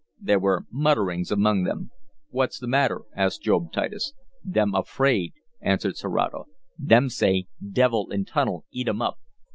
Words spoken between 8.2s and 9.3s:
tunnel eat um up!